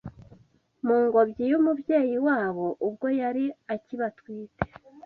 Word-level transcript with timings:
mu 0.85 0.97
ngobyi 1.05 1.43
y’umubyeyi 1.51 2.15
wabo 2.27 2.67
ubwo 2.87 3.07
yari 3.21 3.45
akibatwite 3.73 4.65